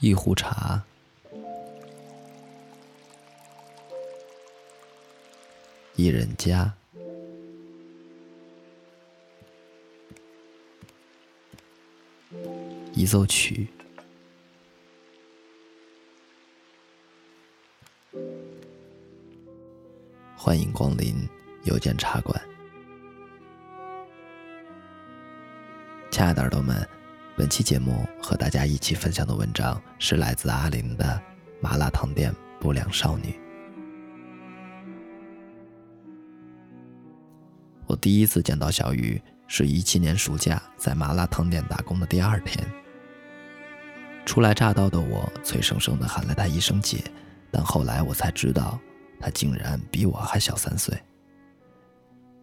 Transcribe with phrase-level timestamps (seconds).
[0.00, 0.80] 一壶茶，
[5.96, 6.72] 一人家，
[12.94, 13.66] 一奏曲，
[20.36, 21.28] 欢迎光临
[21.64, 22.40] 有间茶馆，
[26.12, 26.88] 亲爱的耳朵们。
[27.38, 31.04] 本期节目和大家一起分享的文章是来自阿林的
[31.62, 33.26] 《麻辣烫店不良少女》。
[37.86, 42.66] 我第一次见到小鱼是一七年暑假在麻辣烫店打工的第二天。
[44.26, 47.04] 初来乍到的我脆生生的喊了她一声姐，
[47.52, 48.80] 但后来我才知道，
[49.20, 50.92] 她竟然比我还小三岁。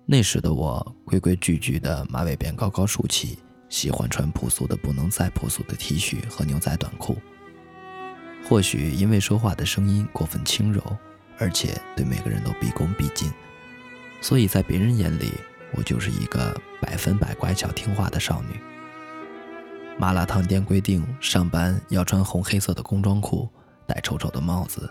[0.06, 3.40] 那时的我规规矩矩的马尾辫高高竖起。
[3.76, 7.18] 喜欢穿朴素的不能再朴素的 T 恤和牛仔短裤。
[8.48, 10.82] 或许因为说话的声音过分轻柔，
[11.38, 13.30] 而且对每个人都毕恭毕敬，
[14.22, 15.30] 所以在别人眼里，
[15.74, 18.58] 我就是一个百分百乖巧听话的少女。
[20.00, 23.50] 麻辣烫店规定上班要穿红黑色的工装裤，
[23.86, 24.90] 戴丑丑的帽子。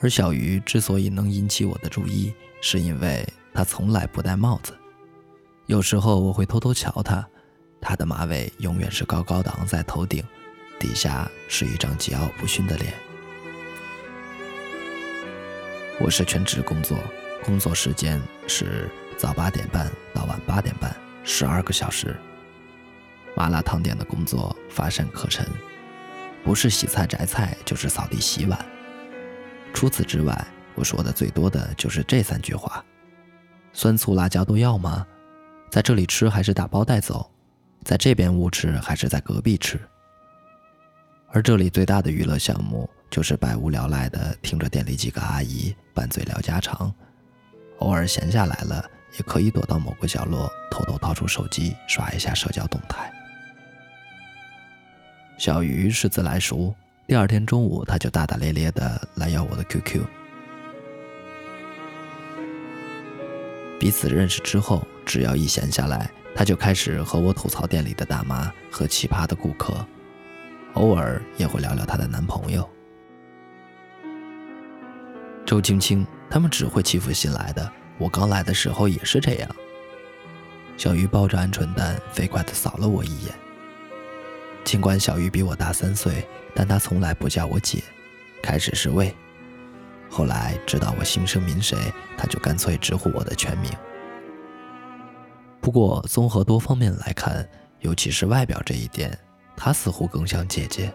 [0.00, 4.72] 而小鱼之所以能引起我的注意，是因为她从来不戴帽子。
[5.66, 7.28] 有时候我会偷偷瞧她。
[7.88, 10.20] 他的马尾永远是高高的昂在头顶，
[10.76, 12.92] 底下是一张桀骜不驯的脸。
[16.00, 16.98] 我是全职工作，
[17.44, 20.92] 工作时间是早八点半到晚八点半，
[21.22, 22.16] 十二个小时。
[23.36, 25.46] 麻辣烫店的工作乏善可陈，
[26.42, 28.66] 不是洗菜摘菜，就是扫地洗碗。
[29.72, 32.84] 除此之外，我说的最多的就是这三句话：
[33.72, 35.06] 酸醋辣椒都要吗？
[35.70, 37.30] 在这里吃还是打包带走？
[37.86, 39.78] 在这边误吃还是在隔壁吃？
[41.28, 46.92] 而这里最大的娱乐项目就是百无聊赖的听着店里几个阿姨拌嘴聊家常，
[47.78, 48.84] 偶尔闲下来了，
[49.16, 53.08] 也可以躲到某个角落，偷偷掏出手机刷一下社交动态。
[55.38, 56.74] 小鱼是自来熟，
[57.06, 60.04] 第二天中午他就大大咧咧的来要我的 QQ。
[63.78, 66.10] 彼此认识之后，只要一闲下来。
[66.36, 69.74] 他就开始和我吐槽店里的大妈和奇葩的顾客，
[70.74, 72.68] 偶尔也会聊聊她的男朋友
[75.46, 76.06] 周青青。
[76.28, 79.48] 他们只会欺负新来的，我刚来的时候也是这样。
[80.76, 83.32] 小鱼抱着鹌鹑蛋，飞快地扫了我一眼。
[84.64, 87.82] 尽管小鱼比我大三岁，但她从来不叫我姐，
[88.42, 89.14] 开始是喂，
[90.10, 91.78] 后来知道我姓甚名谁，
[92.18, 93.70] 她就干脆直呼我的全名。
[95.66, 97.44] 不过，综合多方面来看，
[97.80, 99.18] 尤其是外表这一点，
[99.56, 100.94] 她似乎更像姐姐。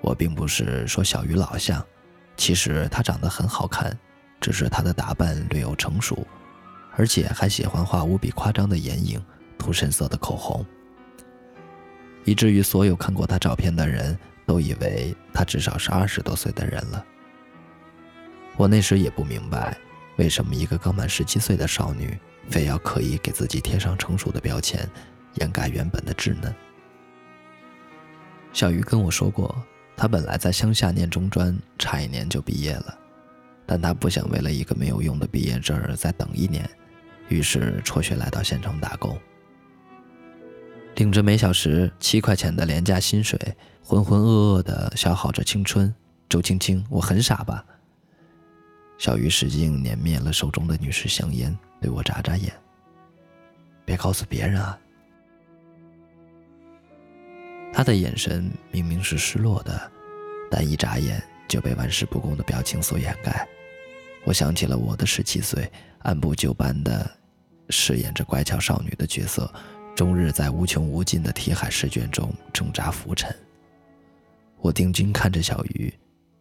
[0.00, 1.84] 我并不是说小鱼老像，
[2.36, 3.98] 其实她长得很好看，
[4.40, 6.24] 只是她的打扮略有成熟，
[6.94, 9.20] 而且还喜欢画无比夸张的眼影，
[9.58, 10.64] 涂深色的口红，
[12.24, 14.16] 以至于所有看过她照片的人
[14.46, 17.04] 都以为她至少是二十多岁的人了。
[18.56, 19.76] 我那时也不明白，
[20.14, 22.16] 为什么一个刚满十七岁的少女。
[22.48, 24.88] 非要刻意给自己贴上成熟的标签，
[25.34, 26.54] 掩盖原本的稚嫩。
[28.52, 29.54] 小鱼跟我说过，
[29.96, 32.98] 他本来在乡下念中专，差一年就毕业了，
[33.66, 36.68] 但他不想为了一个没有用的毕业证再等一年，
[37.28, 39.18] 于是辍学来到县城打工，
[40.94, 43.38] 领着每小时七块钱的廉价薪水，
[43.82, 45.94] 浑浑噩噩地消耗着青春。
[46.28, 47.64] 周青青，我很傻吧？
[48.98, 51.56] 小鱼使劲碾灭了手中的女士香烟。
[51.78, 52.52] 对我眨眨眼，
[53.84, 54.76] 别告诉别人啊！
[57.72, 59.92] 他的眼神明明是失落的，
[60.50, 63.46] 但一眨眼就被玩世不恭的表情所掩盖。
[64.24, 67.08] 我想起了我的十七岁，按部就班的
[67.68, 69.52] 饰演着乖巧少女的角色，
[69.94, 73.32] 终日在无穷无尽的题海试卷中挣扎浮沉。
[74.58, 75.92] 我定睛看着小鱼，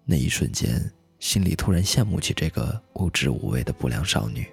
[0.06, 0.81] 那一瞬间，
[1.20, 4.46] 心里突然羡慕起这个无知无畏的不良少女。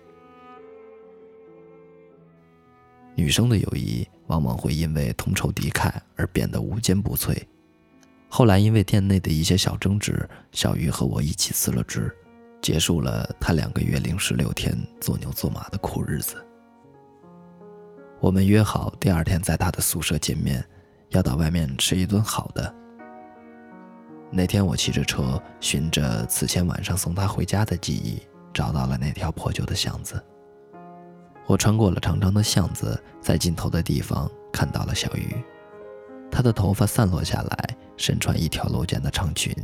[3.15, 7.37] 女生的友谊往往会因为同仇敌忾而变得无坚不摧。
[8.29, 12.11] 后来因为店内的一些小争执，小鱼和我一起辞了职，
[12.63, 16.43] 结束了他两个月零十六天做牛做马的苦日子。
[18.21, 20.65] 我们约好第二天在他的宿舍见面，
[21.11, 22.75] 要到外面吃一顿好的。
[24.35, 30.21] 那天我骑着车，循着此前晚上送他回家的记忆，找到了那条破旧的巷子。
[31.47, 35.37] 我穿过了长长的巷子，在尽头的地方看到了小鱼，
[36.31, 39.55] 她的头发散落下来，身穿一条露肩的长裙，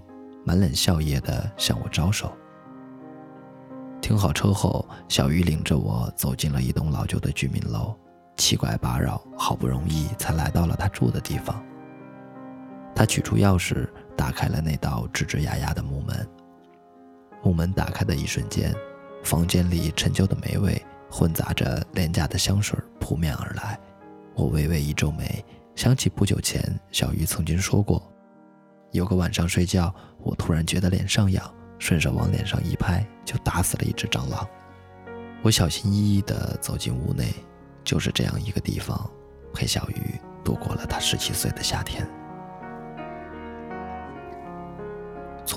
[0.44, 2.30] 满脸笑靥地向我招手。
[4.02, 7.96] 停好车后，小鱼领着我走进了一栋老旧的居民楼，
[8.36, 11.64] 七拐八绕，好不容易才来到了他住的地方。
[12.94, 13.88] 他取出钥匙，
[14.18, 16.28] 打开了那道吱吱呀呀的木门。
[17.40, 18.74] 木门打开的一瞬间，
[19.22, 23.78] 房间里陈旧的霉味混杂着廉价的香水扑面而来。
[24.34, 25.44] 我微微一皱眉，
[25.76, 26.60] 想起不久前
[26.90, 28.02] 小鱼曾经说过，
[28.90, 31.54] 有个晚上睡觉，我突然觉得脸上痒。
[31.78, 34.44] 顺手往脸上一拍，就打死了一只蟑螂。
[35.42, 37.32] 我小心翼翼地走进屋内，
[37.84, 39.08] 就是这样一个地方，
[39.54, 42.04] 陪小鱼度过了他十七岁的夏天。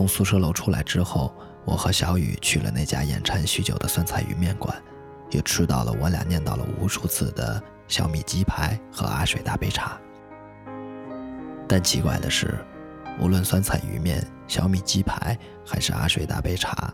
[0.02, 1.32] 从宿舍楼出来之后，
[1.64, 4.76] 我和小雨去了那家眼馋许久的酸菜鱼面馆，
[5.30, 10.02] 也吃到了我俩念叨了无数次的小米鸡排和阿水大杯茶。
[11.68, 12.58] 但奇怪的是。
[13.20, 16.92] 无论酸菜鱼面、小米鸡排还是阿水大杯茶，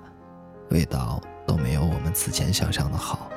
[0.72, 3.32] 味道都没有我们此前想象的好。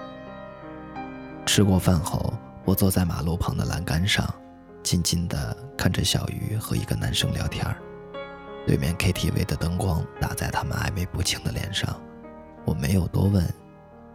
[1.47, 2.35] 吃过饭后，
[2.65, 4.29] 我坐在马路旁的栏杆上，
[4.83, 7.65] 静静地看着小鱼和一个男生聊天
[8.67, 12.01] 对面 KTV 的灯光打在他们暧昧不清的脸上，
[12.65, 13.45] 我没有多问，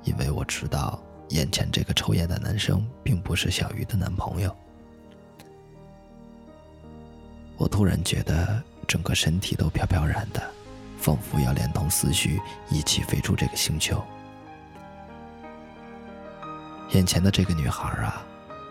[0.04, 4.56] 因为我知道眼前这个抽烟的男生并不是小鱼的男朋友。
[7.58, 10.42] 我突然觉得整个身体都飘飘然的，
[11.00, 12.40] 仿佛要连同思绪
[12.70, 14.02] 一起飞出这个星球。
[16.92, 18.26] 眼前的这个女孩啊，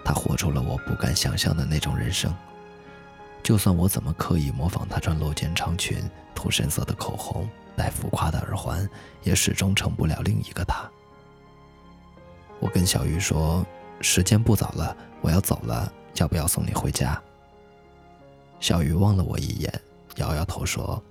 [0.05, 2.33] 她活出了我不敢想象的那种人生。
[3.45, 6.03] 就算我怎么刻意模仿她穿露肩长裙、
[6.35, 7.47] 涂深色的口红、
[7.77, 8.89] 戴浮夸的耳环，
[9.23, 10.91] 也始终成不了另一个她。
[12.59, 13.65] 我跟小鱼说
[14.01, 17.23] ：“时间不早了，我要走了，要不要送你回家？”
[18.61, 19.71] 小鱼望了我一眼，
[20.17, 21.03] 摇摇头说：“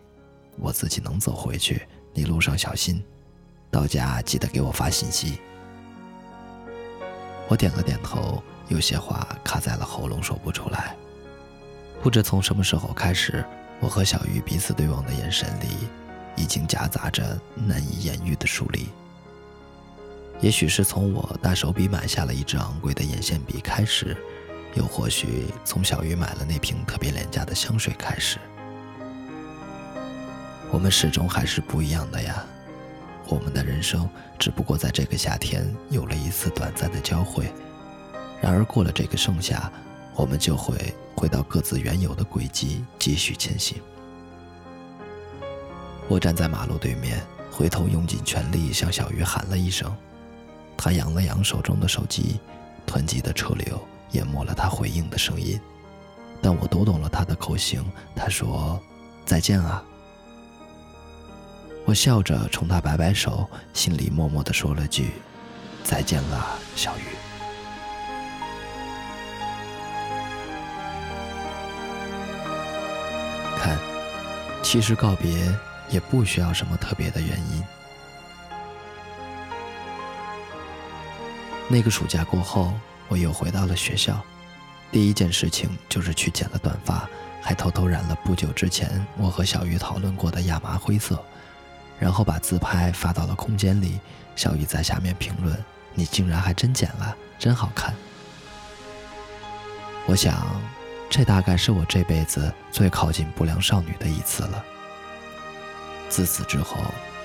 [0.58, 3.04] 我自己能走回去，你路上小心，
[3.70, 5.40] 到家记得给我发信息。”
[7.48, 10.96] 我点了点头，有些话卡在了喉咙，说不出来。
[12.04, 13.42] 不知从什么时候开始，
[13.80, 15.88] 我和小鱼彼此对望的眼神里，
[16.36, 18.90] 已经夹杂着难以言喻的疏离。
[20.42, 24.18] 也许是从我大手笔买下了一支昂贵的眼线笔开始。
[24.76, 28.40] 又或许从小鱼买了那瓶特别廉价的香水开始，
[30.72, 32.44] 我们始终还是不一样的呀。
[33.30, 37.54] 我们的人生只不过在这个夏天有了一次短暂的交汇，
[38.42, 39.72] 然而过了这个盛夏，
[40.16, 43.82] 我们就会回到各自原有的轨迹，继续前行。
[46.08, 47.22] 我站在马路对面，
[47.52, 49.96] 回头用尽全力向小鱼喊了一声，
[50.78, 52.40] 他扬了扬手中的手机，
[52.86, 53.80] 湍急的车流。
[54.14, 55.60] 淹没了他回应的声音，
[56.40, 57.84] 但我读懂了他的口型。
[58.16, 58.80] 他说
[59.26, 59.84] ：“再见啊。”
[61.84, 65.14] 我笑着冲他摆摆手，心里默默地说了句
[65.84, 67.02] ：“再见了，小鱼。”
[73.64, 73.78] 看，
[74.62, 75.50] 其实告别
[75.90, 77.64] 也不需要什么特别的原因。
[81.70, 82.74] 那个暑假过后。
[83.10, 84.20] 我又回到了学校，
[84.90, 87.08] 第一件事情就是去剪了短发，
[87.42, 91.24] 还偷偷染了不久之前我和小鱼讨论过的亚麻灰色，
[92.00, 94.00] 然后把自拍发到了空间里。
[94.36, 97.94] 小鱼在下面评论：“你竟然还真剪了，真好看。”
[100.08, 100.60] 我想，
[101.10, 104.64] 这大概是我这辈子最靠近不良少女的一次了。
[106.10, 106.78] 自此之后，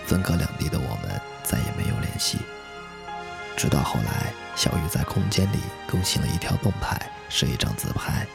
[0.06, 2.38] 分隔两地的我们再也没有联系。
[3.56, 8.26] 直到后来，小雨在空间里更新了一条动态，是一张自拍。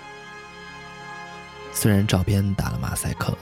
[1.72, 3.36] 虽然照片打了马赛克，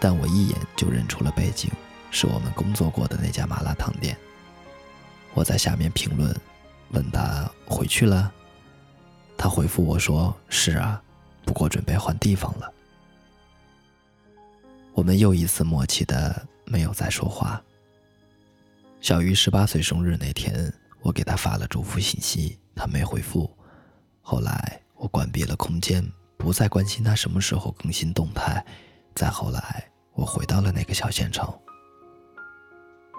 [0.00, 1.70] 但我一眼就认出了背景，
[2.10, 4.16] 是我们工作过的那家麻辣烫店。
[5.34, 6.34] 我在下面评论，
[6.90, 8.32] 问他回去了。
[9.36, 11.00] 他回复我说：“是啊，
[11.46, 12.70] 不过准备换地方了。”
[14.92, 17.62] 我们又一次默契的没有再说话。
[19.00, 20.70] 小鱼十八岁生日那天。
[21.02, 23.48] 我给他发了祝福信息，他没回复。
[24.22, 26.04] 后来我关闭了空间，
[26.36, 28.64] 不再关心他什么时候更新动态。
[29.14, 31.48] 再后来，我回到了那个小县城。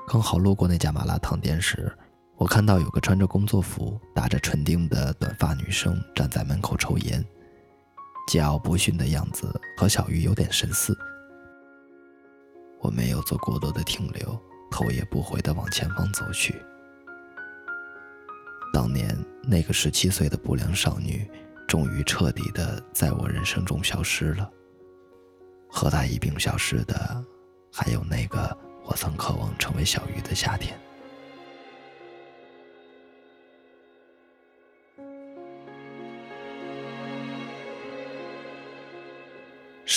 [0.05, 1.89] 刚好路过那家麻辣烫店时，
[2.35, 7.23] 我看到有个穿着工作服、打着唇钉的短发女生站在门口抽烟，
[8.27, 10.95] 桀骜不驯的样子和小鱼有点神似。
[12.79, 16.61] 我没有做过多的停留，头也不回地往前方走去。
[18.73, 21.25] 当年那个十七岁的不良少女，
[21.67, 24.51] 终于彻底的在我人生中消失了。
[25.69, 27.25] 和她一并消失的，
[27.73, 30.77] 还有那个我曾渴望成为小鱼的夏天。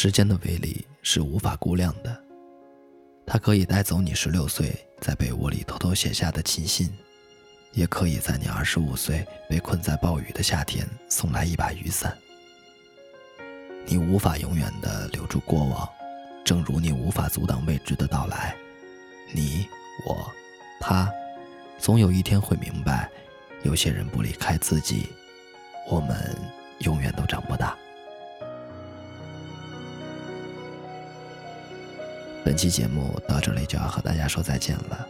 [0.03, 2.25] 时间的威力是无法估量的，
[3.27, 6.91] 它可以带走你十六岁在被窝里偷偷写下的情信，
[7.73, 12.17] 也可以在你二十五岁被困在暴雨的夏天送来一把雨伞。
[13.85, 15.87] 你无法永远的留住过往，
[16.47, 18.57] 正如你无法阻挡未知的到来。
[19.35, 19.67] 你、
[20.07, 20.33] 我、
[20.81, 21.13] 他，
[21.79, 23.07] 总有一天会明白，
[23.65, 25.11] 有些人不离开自己，
[25.91, 26.35] 我们
[26.79, 27.77] 永远都长不大。
[32.43, 35.07] 本期节目到这里就要和大家说再见了。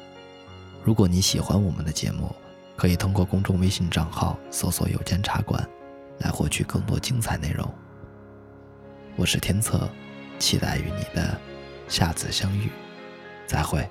[0.83, 2.35] 如果你喜欢我们的节目，
[2.77, 5.69] 可以通过公众微信账号搜索“有间茶馆”，
[6.19, 7.73] 来获取更多精彩内容。
[9.17, 9.89] 我是天策，
[10.39, 11.39] 期待与你的
[11.87, 12.71] 下次相遇，
[13.47, 13.89] 再会。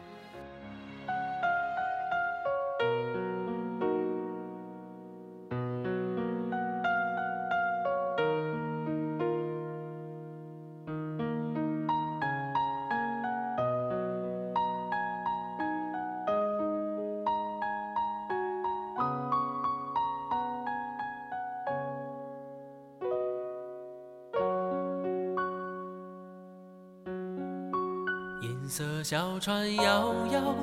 [28.41, 30.55] 银色小船摇摇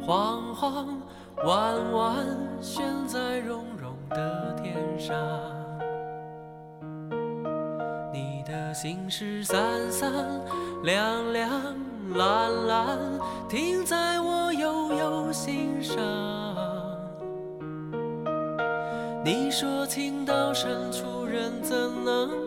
[0.00, 0.86] 晃晃，
[1.44, 2.16] 弯弯
[2.60, 5.16] 悬在绒绒的天上。
[8.12, 10.12] 你的心事三三
[10.84, 11.50] 两两
[12.14, 12.98] 蓝蓝，
[13.48, 15.96] 停在我悠悠心上。
[19.24, 21.74] 你说情到深处人怎
[22.04, 22.43] 能？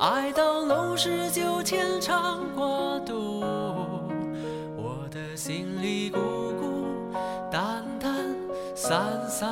[0.00, 3.40] 爱到浓时就牵肠挂肚，
[4.74, 6.18] 我的心里孤
[6.58, 6.86] 孤
[7.52, 8.34] 单单，
[8.74, 9.50] 散散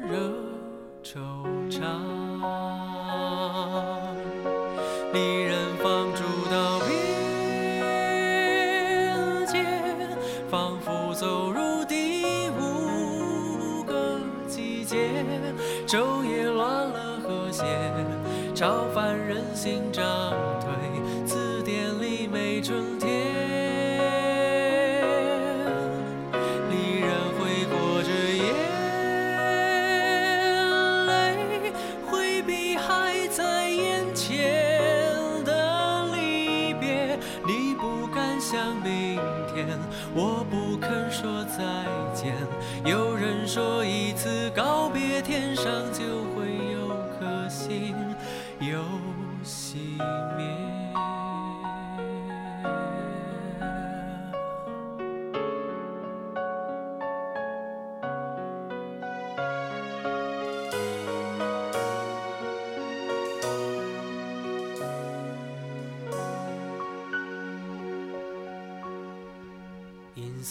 [0.00, 0.16] 惹
[1.04, 1.20] 惆
[1.70, 2.21] 怅。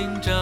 [0.00, 0.39] 人心